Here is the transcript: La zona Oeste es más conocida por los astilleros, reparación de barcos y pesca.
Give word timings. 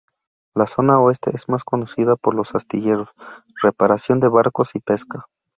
La 0.55 0.65
zona 0.65 0.99
Oeste 0.99 1.29
es 1.35 1.47
más 1.47 1.63
conocida 1.63 2.15
por 2.15 2.33
los 2.33 2.55
astilleros, 2.55 3.13
reparación 3.61 4.19
de 4.19 4.29
barcos 4.29 4.73
y 4.73 4.79
pesca. 4.79 5.27